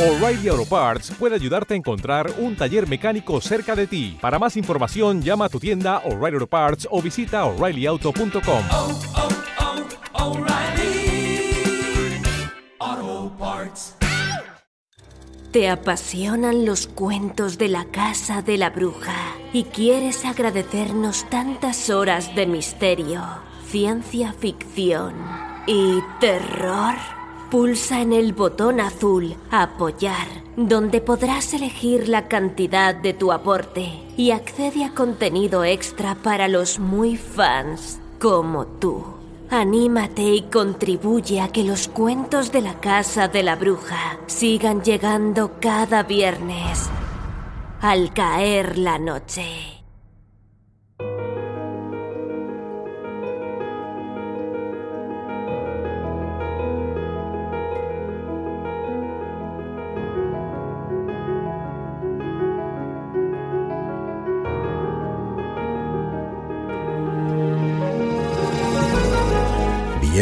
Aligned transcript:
O'Reilly 0.00 0.48
Auto 0.48 0.64
Parts 0.64 1.10
puede 1.18 1.34
ayudarte 1.34 1.74
a 1.74 1.76
encontrar 1.76 2.32
un 2.38 2.56
taller 2.56 2.88
mecánico 2.88 3.38
cerca 3.42 3.76
de 3.76 3.86
ti. 3.86 4.16
Para 4.18 4.38
más 4.38 4.56
información, 4.56 5.20
llama 5.20 5.44
a 5.44 5.48
tu 5.50 5.60
tienda 5.60 5.98
O'Reilly 6.06 6.36
Auto 6.36 6.46
Parts 6.46 6.88
o 6.90 7.02
visita 7.02 7.44
oreillyauto.com. 7.44 8.64
oh, 8.70 9.00
oh, 12.80 13.32
Parts. 13.38 13.94
¿Te 15.52 15.68
apasionan 15.68 16.64
los 16.64 16.86
cuentos 16.86 17.58
de 17.58 17.68
la 17.68 17.84
casa 17.84 18.40
de 18.40 18.56
la 18.56 18.70
bruja 18.70 19.34
y 19.52 19.64
quieres 19.64 20.24
agradecernos 20.24 21.28
tantas 21.28 21.90
horas 21.90 22.34
de 22.34 22.46
misterio, 22.46 23.22
ciencia 23.66 24.32
ficción 24.32 25.12
y 25.66 25.98
terror? 26.20 27.19
Pulsa 27.50 28.00
en 28.00 28.12
el 28.12 28.32
botón 28.32 28.78
azul 28.78 29.34
Apoyar, 29.50 30.28
donde 30.56 31.00
podrás 31.00 31.52
elegir 31.52 32.08
la 32.08 32.28
cantidad 32.28 32.94
de 32.94 33.12
tu 33.12 33.32
aporte 33.32 33.88
y 34.16 34.30
accede 34.30 34.84
a 34.84 34.94
contenido 34.94 35.64
extra 35.64 36.14
para 36.14 36.46
los 36.46 36.78
muy 36.78 37.16
fans 37.16 38.00
como 38.20 38.66
tú. 38.66 39.02
Anímate 39.50 40.22
y 40.22 40.42
contribuye 40.42 41.40
a 41.40 41.48
que 41.48 41.64
los 41.64 41.88
cuentos 41.88 42.52
de 42.52 42.60
la 42.60 42.78
casa 42.78 43.26
de 43.26 43.42
la 43.42 43.56
bruja 43.56 44.20
sigan 44.28 44.82
llegando 44.82 45.58
cada 45.60 46.04
viernes 46.04 46.88
al 47.80 48.12
caer 48.12 48.78
la 48.78 49.00
noche. 49.00 49.79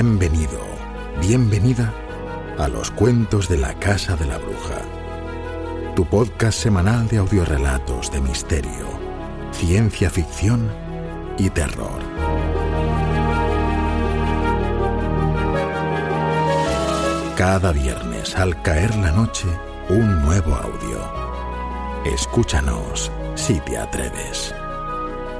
Bienvenido, 0.00 0.60
bienvenida 1.20 1.92
a 2.56 2.68
los 2.68 2.88
cuentos 2.92 3.48
de 3.48 3.58
la 3.58 3.74
Casa 3.80 4.14
de 4.14 4.26
la 4.26 4.38
Bruja, 4.38 4.80
tu 5.96 6.04
podcast 6.04 6.56
semanal 6.56 7.08
de 7.08 7.16
audiorelatos 7.16 8.12
de 8.12 8.20
misterio, 8.20 8.86
ciencia 9.50 10.08
ficción 10.08 10.70
y 11.36 11.50
terror. 11.50 12.00
Cada 17.36 17.72
viernes 17.72 18.36
al 18.36 18.62
caer 18.62 18.94
la 18.98 19.10
noche, 19.10 19.48
un 19.88 20.22
nuevo 20.22 20.54
audio. 20.54 21.12
Escúchanos 22.04 23.10
si 23.34 23.58
te 23.62 23.76
atreves. 23.76 24.54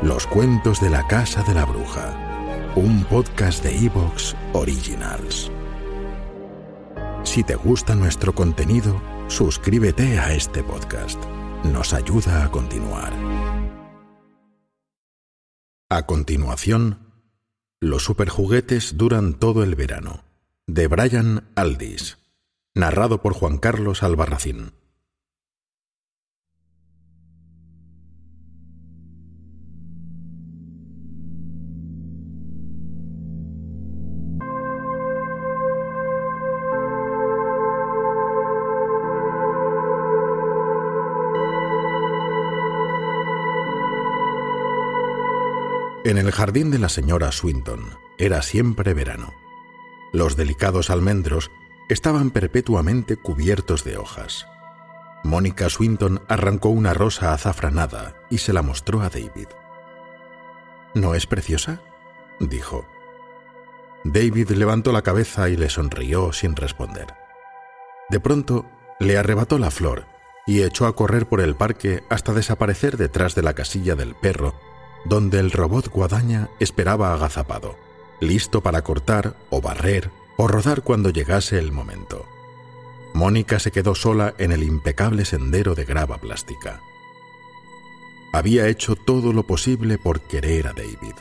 Los 0.03 0.27
cuentos 0.27 0.81
de 0.81 0.91
la 0.91 1.07
Casa 1.07 1.45
de 1.45 1.55
la 1.55 1.65
Bruja 1.65 2.29
un 2.77 3.05
podcast 3.05 3.63
de 3.65 3.87
Evox 3.87 4.37
Originals. 4.53 5.51
Si 7.25 7.43
te 7.43 7.55
gusta 7.57 7.95
nuestro 7.95 8.35
contenido, 8.35 9.01
suscríbete 9.29 10.19
a 10.19 10.35
este 10.35 10.63
podcast. 10.63 11.23
Nos 11.65 11.93
ayuda 11.93 12.45
a 12.45 12.51
continuar. 12.51 13.13
A 15.91 16.07
continuación, 16.07 16.99
los 17.81 18.05
superjuguetes 18.05 18.97
duran 18.97 19.35
todo 19.35 19.63
el 19.63 19.75
verano, 19.75 20.25
de 20.67 20.87
Brian 20.87 21.49
Aldis, 21.57 22.19
narrado 22.75 23.23
por 23.23 23.33
Juan 23.33 23.59
Carlos 23.59 24.03
Albarracín. 24.03 24.73
En 46.05 46.17
el 46.17 46.31
jardín 46.31 46.71
de 46.71 46.79
la 46.79 46.89
señora 46.89 47.33
Swinton 47.33 47.99
era 48.19 48.43
siempre 48.43 48.95
verano. 48.95 49.35
Los 50.13 50.37
delicados 50.37 50.91
almendros 50.91 51.51
estaban 51.89 52.31
perpetuamente 52.31 53.17
cubiertos 53.17 53.83
de 53.83 53.97
hojas. 53.97 54.47
Mónica 55.25 55.69
Swinton 55.69 56.23
arrancó 56.29 56.69
una 56.69 56.95
rosa 56.95 57.33
azafranada 57.33 58.15
y 58.31 58.39
se 58.39 58.53
la 58.53 58.63
mostró 58.63 59.01
a 59.01 59.09
David. 59.09 59.49
¿No 60.95 61.15
es 61.15 61.27
preciosa? 61.27 61.83
dijo. 62.39 62.87
David 64.05 64.51
levantó 64.51 64.93
la 64.93 65.03
cabeza 65.03 65.49
y 65.49 65.57
le 65.57 65.69
sonrió 65.69 66.33
sin 66.33 66.55
responder. 66.55 67.09
De 68.09 68.21
pronto 68.21 68.67
le 69.01 69.19
arrebató 69.19 69.59
la 69.59 69.73
flor 69.73 70.07
y 70.47 70.63
echó 70.63 70.87
a 70.87 70.95
correr 70.95 71.27
por 71.29 71.41
el 71.41 71.57
parque 71.57 72.05
hasta 72.09 72.33
desaparecer 72.33 72.97
detrás 72.97 73.35
de 73.35 73.43
la 73.43 73.55
casilla 73.55 73.97
del 73.97 74.15
perro 74.15 74.55
donde 75.05 75.41
el 75.41 75.51
robot 75.51 75.89
guadaña 75.89 76.51
esperaba 76.61 77.13
agazapado, 77.15 77.77
listo 78.21 78.63
para 78.63 78.83
cortar 78.83 79.37
o 79.51 79.61
barrer 79.61 80.11
o 80.37 80.49
rodar 80.49 80.83
cuando 80.83 81.11
llegase 81.11 81.59
el 81.59 81.73
momento. 81.73 82.27
Mónica 83.15 83.59
se 83.59 83.73
quedó 83.73 83.95
sola 83.95 84.35
en 84.39 84.53
el 84.53 84.63
impecable 84.63 85.25
sendero 85.25 85.75
de 85.75 85.85
grava 85.85 86.19
plástica. 86.19 86.81
Había 88.33 88.69
hecho 88.69 88.95
todo 88.95 89.33
lo 89.33 89.45
posible 89.45 89.99
por 89.99 90.21
querer 90.21 90.69
a 90.69 90.73
David. 90.73 91.15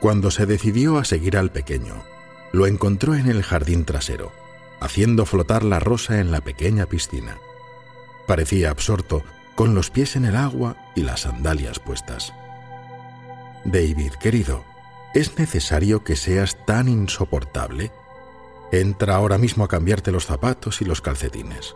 Cuando 0.00 0.30
se 0.30 0.46
decidió 0.46 0.98
a 0.98 1.04
seguir 1.04 1.36
al 1.36 1.50
pequeño, 1.50 2.04
lo 2.52 2.66
encontró 2.66 3.14
en 3.14 3.26
el 3.26 3.42
jardín 3.42 3.84
trasero, 3.84 4.32
haciendo 4.80 5.26
flotar 5.26 5.64
la 5.64 5.80
rosa 5.80 6.20
en 6.20 6.30
la 6.30 6.40
pequeña 6.40 6.86
piscina. 6.86 7.38
Parecía 8.26 8.70
absorto 8.70 9.24
con 9.56 9.74
los 9.74 9.90
pies 9.90 10.14
en 10.14 10.26
el 10.26 10.36
agua 10.36 10.76
y 10.94 11.02
las 11.02 11.22
sandalias 11.22 11.80
puestas. 11.80 12.32
David, 13.64 14.12
querido, 14.12 14.62
¿es 15.14 15.38
necesario 15.38 16.04
que 16.04 16.14
seas 16.14 16.64
tan 16.66 16.88
insoportable? 16.88 17.90
Entra 18.70 19.16
ahora 19.16 19.38
mismo 19.38 19.64
a 19.64 19.68
cambiarte 19.68 20.12
los 20.12 20.26
zapatos 20.26 20.82
y 20.82 20.84
los 20.84 21.00
calcetines. 21.00 21.74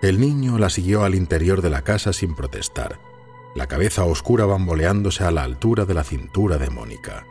El 0.00 0.20
niño 0.20 0.58
la 0.58 0.70
siguió 0.70 1.04
al 1.04 1.14
interior 1.14 1.60
de 1.60 1.70
la 1.70 1.82
casa 1.82 2.12
sin 2.12 2.34
protestar, 2.34 2.98
la 3.54 3.66
cabeza 3.66 4.04
oscura 4.04 4.46
bamboleándose 4.46 5.24
a 5.24 5.30
la 5.30 5.42
altura 5.42 5.84
de 5.84 5.94
la 5.94 6.04
cintura 6.04 6.56
de 6.56 6.70
Mónica. 6.70 7.26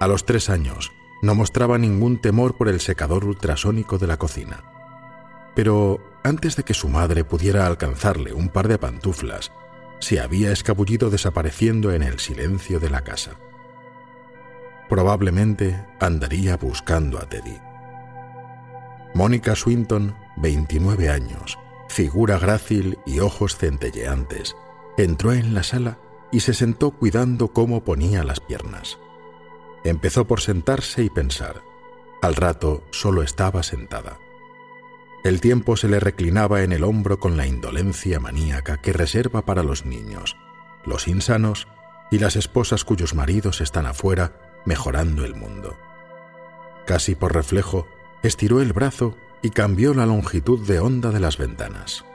A 0.00 0.06
los 0.06 0.24
tres 0.24 0.50
años, 0.50 0.92
no 1.20 1.34
mostraba 1.34 1.78
ningún 1.78 2.18
temor 2.18 2.56
por 2.56 2.68
el 2.68 2.80
secador 2.80 3.24
ultrasónico 3.24 3.98
de 3.98 4.06
la 4.06 4.16
cocina. 4.16 4.77
Pero 5.58 5.98
antes 6.22 6.54
de 6.54 6.62
que 6.62 6.72
su 6.72 6.88
madre 6.88 7.24
pudiera 7.24 7.66
alcanzarle 7.66 8.32
un 8.32 8.48
par 8.48 8.68
de 8.68 8.78
pantuflas, 8.78 9.50
se 9.98 10.20
había 10.20 10.52
escabullido 10.52 11.10
desapareciendo 11.10 11.92
en 11.92 12.04
el 12.04 12.20
silencio 12.20 12.78
de 12.78 12.88
la 12.88 13.02
casa. 13.02 13.32
Probablemente 14.88 15.84
andaría 15.98 16.56
buscando 16.56 17.18
a 17.18 17.28
Teddy. 17.28 17.58
Mónica 19.14 19.56
Swinton, 19.56 20.14
29 20.36 21.10
años, 21.10 21.58
figura 21.88 22.38
grácil 22.38 22.96
y 23.04 23.18
ojos 23.18 23.56
centelleantes, 23.56 24.54
entró 24.96 25.32
en 25.32 25.54
la 25.54 25.64
sala 25.64 25.98
y 26.30 26.38
se 26.38 26.54
sentó 26.54 26.92
cuidando 26.92 27.48
cómo 27.48 27.82
ponía 27.82 28.22
las 28.22 28.38
piernas. 28.38 28.96
Empezó 29.82 30.24
por 30.24 30.40
sentarse 30.40 31.02
y 31.02 31.10
pensar. 31.10 31.62
Al 32.22 32.36
rato 32.36 32.84
solo 32.92 33.24
estaba 33.24 33.64
sentada. 33.64 34.20
El 35.28 35.42
tiempo 35.42 35.76
se 35.76 35.88
le 35.88 36.00
reclinaba 36.00 36.62
en 36.62 36.72
el 36.72 36.82
hombro 36.82 37.20
con 37.20 37.36
la 37.36 37.46
indolencia 37.46 38.18
maníaca 38.18 38.78
que 38.78 38.94
reserva 38.94 39.44
para 39.44 39.62
los 39.62 39.84
niños, 39.84 40.38
los 40.86 41.06
insanos 41.06 41.68
y 42.10 42.18
las 42.18 42.34
esposas 42.34 42.82
cuyos 42.82 43.14
maridos 43.14 43.60
están 43.60 43.84
afuera 43.84 44.32
mejorando 44.64 45.26
el 45.26 45.34
mundo. 45.34 45.76
Casi 46.86 47.14
por 47.14 47.34
reflejo, 47.34 47.86
estiró 48.22 48.62
el 48.62 48.72
brazo 48.72 49.18
y 49.42 49.50
cambió 49.50 49.92
la 49.92 50.06
longitud 50.06 50.66
de 50.66 50.80
onda 50.80 51.10
de 51.10 51.20
las 51.20 51.36
ventanas. 51.36 52.06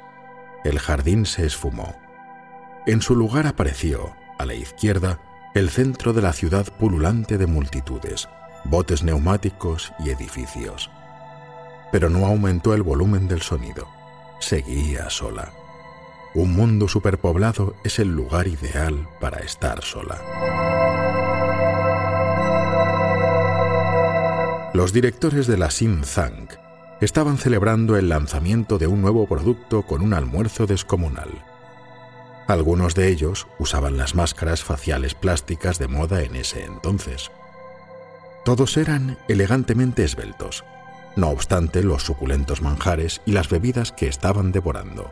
El 0.64 0.80
jardín 0.80 1.28
se 1.28 1.46
esfumó. 1.46 1.96
En 2.88 3.04
su 3.04 3.16
lugar 3.16 3.46
apareció, 3.46 4.16
a 4.40 4.46
la 4.48 4.56
izquierda, 4.56 5.22
el 5.54 5.70
centro 5.70 6.14
de 6.14 6.24
la 6.24 6.34
ciudad 6.34 6.66
pululante 6.80 7.38
de 7.38 7.46
multitudes, 7.46 8.28
botes 8.66 9.04
neumáticos 9.04 9.94
y 10.04 10.10
edificios 10.10 10.90
pero 11.94 12.10
no 12.10 12.26
aumentó 12.26 12.74
el 12.74 12.82
volumen 12.82 13.28
del 13.28 13.44
sonido. 13.44 13.88
Seguía 14.40 15.12
sola. 15.12 15.54
Un 16.34 16.56
mundo 16.56 16.88
superpoblado 16.88 17.76
es 17.84 18.00
el 18.00 18.08
lugar 18.08 18.48
ideal 18.48 19.08
para 19.22 19.42
estar 19.42 19.84
sola. 19.84 20.20
Los 24.74 24.92
directores 24.92 25.46
de 25.46 25.56
la 25.56 25.70
Sin 25.70 26.04
Zang 26.04 26.48
estaban 27.00 27.38
celebrando 27.38 27.96
el 27.96 28.10
lanzamiento 28.10 28.80
de 28.80 28.88
un 28.88 29.04
nuevo 29.04 29.28
producto 29.28 29.84
con 29.84 30.02
un 30.02 30.16
almuerzo 30.16 30.66
descomunal. 30.66 31.30
Algunos 32.48 32.96
de 32.96 33.10
ellos 33.10 33.46
usaban 33.60 33.98
las 33.98 34.16
máscaras 34.16 34.64
faciales 34.64 35.14
plásticas 35.14 35.78
de 35.78 35.88
moda 35.88 36.24
en 36.24 36.38
ese 36.38 36.66
entonces. 36.66 37.30
Todos 38.46 38.78
eran 38.78 39.20
elegantemente 39.28 40.04
esbeltos, 40.04 40.66
no 41.16 41.30
obstante 41.30 41.84
los 41.84 42.04
suculentos 42.04 42.62
manjares 42.62 43.22
y 43.26 43.32
las 43.32 43.50
bebidas 43.50 43.92
que 43.92 44.08
estaban 44.08 44.52
devorando. 44.52 45.12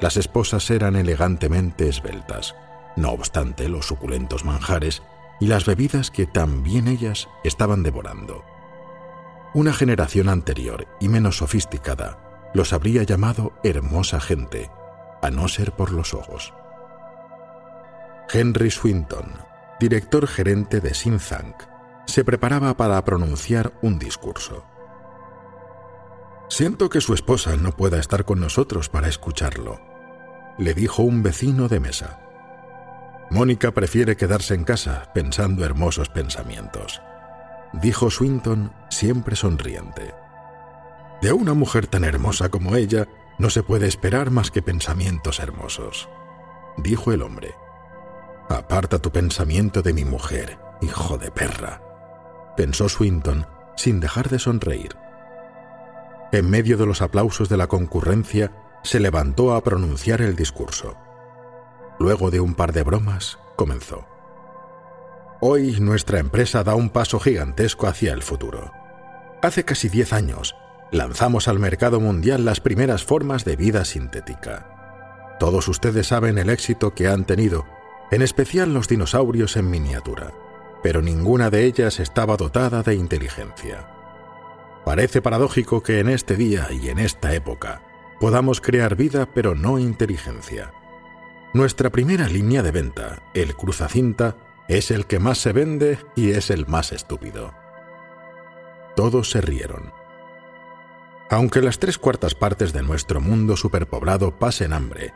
Las 0.00 0.16
esposas 0.16 0.70
eran 0.70 0.96
elegantemente 0.96 1.88
esbeltas, 1.88 2.54
no 2.96 3.10
obstante 3.10 3.68
los 3.68 3.86
suculentos 3.86 4.44
manjares 4.44 5.02
y 5.40 5.46
las 5.46 5.66
bebidas 5.66 6.10
que 6.10 6.26
también 6.26 6.88
ellas 6.88 7.28
estaban 7.42 7.82
devorando. 7.82 8.44
Una 9.52 9.72
generación 9.72 10.28
anterior 10.28 10.86
y 11.00 11.08
menos 11.08 11.38
sofisticada 11.38 12.50
los 12.54 12.72
habría 12.72 13.02
llamado 13.02 13.52
hermosa 13.64 14.20
gente, 14.20 14.70
a 15.22 15.30
no 15.30 15.48
ser 15.48 15.72
por 15.72 15.92
los 15.92 16.14
ojos. 16.14 16.54
Henry 18.32 18.70
Swinton, 18.70 19.32
director 19.80 20.26
gerente 20.26 20.80
de 20.80 20.94
Synthang, 20.94 21.54
se 22.06 22.24
preparaba 22.24 22.76
para 22.76 23.04
pronunciar 23.04 23.72
un 23.82 23.98
discurso. 23.98 24.64
Siento 26.48 26.88
que 26.90 27.00
su 27.00 27.14
esposa 27.14 27.56
no 27.56 27.72
pueda 27.72 27.98
estar 27.98 28.24
con 28.24 28.40
nosotros 28.40 28.88
para 28.88 29.08
escucharlo, 29.08 29.80
le 30.58 30.74
dijo 30.74 31.02
un 31.02 31.22
vecino 31.22 31.68
de 31.68 31.80
mesa. 31.80 32.20
Mónica 33.30 33.72
prefiere 33.72 34.16
quedarse 34.16 34.54
en 34.54 34.64
casa 34.64 35.10
pensando 35.14 35.64
hermosos 35.64 36.08
pensamientos, 36.10 37.00
dijo 37.72 38.10
Swinton 38.10 38.72
siempre 38.90 39.36
sonriente. 39.36 40.14
De 41.22 41.32
una 41.32 41.54
mujer 41.54 41.86
tan 41.86 42.04
hermosa 42.04 42.50
como 42.50 42.76
ella 42.76 43.08
no 43.38 43.50
se 43.50 43.62
puede 43.62 43.86
esperar 43.88 44.30
más 44.30 44.50
que 44.50 44.62
pensamientos 44.62 45.40
hermosos, 45.40 46.08
dijo 46.76 47.12
el 47.12 47.22
hombre. 47.22 47.54
Aparta 48.48 48.98
tu 48.98 49.10
pensamiento 49.10 49.80
de 49.80 49.94
mi 49.94 50.04
mujer, 50.04 50.58
hijo 50.82 51.16
de 51.16 51.30
perra, 51.30 51.82
pensó 52.56 52.88
Swinton 52.88 53.46
sin 53.76 54.00
dejar 54.00 54.28
de 54.28 54.38
sonreír. 54.38 54.96
En 56.34 56.50
medio 56.50 56.76
de 56.76 56.84
los 56.84 57.00
aplausos 57.00 57.48
de 57.48 57.56
la 57.56 57.68
concurrencia, 57.68 58.50
se 58.82 58.98
levantó 58.98 59.54
a 59.54 59.62
pronunciar 59.62 60.20
el 60.20 60.34
discurso. 60.34 60.96
Luego 62.00 62.32
de 62.32 62.40
un 62.40 62.56
par 62.56 62.72
de 62.72 62.82
bromas, 62.82 63.38
comenzó. 63.54 64.04
Hoy 65.40 65.78
nuestra 65.78 66.18
empresa 66.18 66.64
da 66.64 66.74
un 66.74 66.90
paso 66.90 67.20
gigantesco 67.20 67.86
hacia 67.86 68.12
el 68.12 68.24
futuro. 68.24 68.72
Hace 69.42 69.64
casi 69.64 69.88
10 69.88 70.12
años, 70.12 70.56
lanzamos 70.90 71.46
al 71.46 71.60
mercado 71.60 72.00
mundial 72.00 72.44
las 72.44 72.58
primeras 72.58 73.04
formas 73.04 73.44
de 73.44 73.54
vida 73.54 73.84
sintética. 73.84 75.36
Todos 75.38 75.68
ustedes 75.68 76.08
saben 76.08 76.36
el 76.38 76.50
éxito 76.50 76.94
que 76.94 77.06
han 77.06 77.26
tenido, 77.26 77.64
en 78.10 78.22
especial 78.22 78.74
los 78.74 78.88
dinosaurios 78.88 79.56
en 79.56 79.70
miniatura, 79.70 80.32
pero 80.82 81.00
ninguna 81.00 81.48
de 81.50 81.64
ellas 81.64 82.00
estaba 82.00 82.36
dotada 82.36 82.82
de 82.82 82.96
inteligencia. 82.96 83.86
Parece 84.84 85.22
paradójico 85.22 85.82
que 85.82 86.00
en 86.00 86.08
este 86.08 86.36
día 86.36 86.68
y 86.70 86.88
en 86.90 86.98
esta 86.98 87.34
época 87.34 87.82
podamos 88.20 88.60
crear 88.60 88.96
vida 88.96 89.28
pero 89.32 89.54
no 89.54 89.78
inteligencia. 89.78 90.72
Nuestra 91.52 91.90
primera 91.90 92.28
línea 92.28 92.62
de 92.62 92.70
venta, 92.70 93.22
el 93.32 93.54
cruzacinta, 93.54 94.36
es 94.68 94.90
el 94.90 95.06
que 95.06 95.18
más 95.18 95.38
se 95.38 95.52
vende 95.52 95.98
y 96.16 96.30
es 96.30 96.50
el 96.50 96.66
más 96.66 96.92
estúpido. 96.92 97.54
Todos 98.96 99.30
se 99.30 99.40
rieron. 99.40 99.92
Aunque 101.30 101.62
las 101.62 101.78
tres 101.78 101.98
cuartas 101.98 102.34
partes 102.34 102.72
de 102.72 102.82
nuestro 102.82 103.20
mundo 103.20 103.56
superpoblado 103.56 104.38
pasen 104.38 104.72
hambre, 104.72 105.14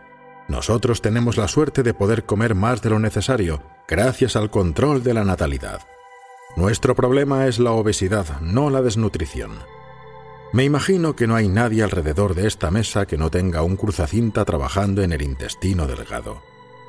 nosotros 0.49 1.03
tenemos 1.03 1.37
la 1.37 1.47
suerte 1.47 1.83
de 1.83 1.93
poder 1.93 2.25
comer 2.25 2.55
más 2.55 2.81
de 2.83 2.91
lo 2.91 2.99
necesario 2.99 3.63
gracias 3.87 4.35
al 4.35 4.51
control 4.51 5.03
de 5.03 5.15
la 5.15 5.25
natalidad. 5.25 5.83
Nuestro 6.59 6.97
problema 6.97 7.47
es 7.47 7.61
la 7.61 7.71
obesidad, 7.71 8.41
no 8.41 8.69
la 8.69 8.83
desnutrición. 8.83 9.61
Me 10.53 10.65
imagino 10.65 11.15
que 11.15 11.29
no 11.29 11.37
hay 11.37 11.47
nadie 11.47 11.85
alrededor 11.85 12.35
de 12.35 12.49
esta 12.49 12.73
mesa 12.73 13.07
que 13.07 13.17
no 13.17 13.31
tenga 13.31 13.63
un 13.63 13.77
cruzacinta 13.77 14.45
trabajando 14.45 15.03
en 15.03 15.13
el 15.13 15.23
intestino 15.23 15.87
delgado. 15.87 16.43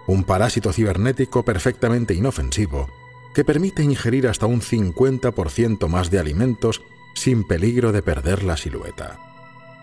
Un 0.07 0.23
parásito 0.23 0.73
cibernético 0.73 1.45
perfectamente 1.45 2.15
inofensivo 2.15 2.89
que 3.35 3.45
permite 3.45 3.83
ingerir 3.83 4.27
hasta 4.27 4.47
un 4.47 4.61
50% 4.61 5.87
más 5.87 6.09
de 6.09 6.17
alimentos 6.17 6.81
sin 7.13 7.45
peligro 7.47 7.91
de 7.91 8.01
perder 8.01 8.41
la 8.41 8.57
silueta. 8.57 9.19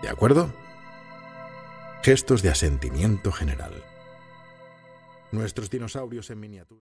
¿De 0.01 0.09
acuerdo? 0.09 0.53
Gestos 2.03 2.41
de 2.41 2.49
asentimiento 2.49 3.31
general. 3.31 3.85
Nuestros 5.31 5.69
dinosaurios 5.69 6.29
en 6.29 6.41
miniatura. 6.41 6.86